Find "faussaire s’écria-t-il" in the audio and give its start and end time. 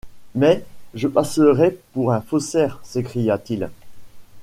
2.21-3.69